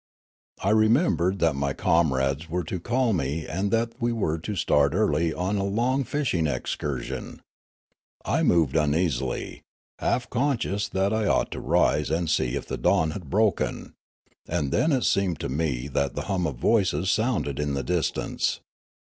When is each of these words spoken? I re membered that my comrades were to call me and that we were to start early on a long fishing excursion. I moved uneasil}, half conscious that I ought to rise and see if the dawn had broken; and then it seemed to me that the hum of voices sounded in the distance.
I 0.63 0.71
re 0.71 0.87
membered 0.87 1.37
that 1.41 1.53
my 1.55 1.73
comrades 1.73 2.49
were 2.49 2.63
to 2.63 2.79
call 2.79 3.13
me 3.13 3.45
and 3.45 3.69
that 3.69 4.01
we 4.01 4.11
were 4.11 4.39
to 4.39 4.55
start 4.55 4.95
early 4.95 5.31
on 5.31 5.57
a 5.57 5.63
long 5.63 6.05
fishing 6.05 6.47
excursion. 6.47 7.39
I 8.25 8.41
moved 8.41 8.75
uneasil}, 8.75 9.59
half 9.99 10.27
conscious 10.31 10.87
that 10.89 11.13
I 11.13 11.27
ought 11.27 11.51
to 11.51 11.59
rise 11.59 12.09
and 12.09 12.31
see 12.31 12.55
if 12.55 12.65
the 12.65 12.77
dawn 12.77 13.11
had 13.11 13.29
broken; 13.29 13.93
and 14.47 14.71
then 14.71 14.91
it 14.91 15.03
seemed 15.03 15.39
to 15.41 15.49
me 15.49 15.87
that 15.89 16.15
the 16.15 16.23
hum 16.23 16.47
of 16.47 16.55
voices 16.55 17.11
sounded 17.11 17.59
in 17.59 17.75
the 17.75 17.83
distance. 17.83 18.59